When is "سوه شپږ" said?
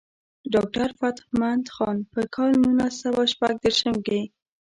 3.03-3.53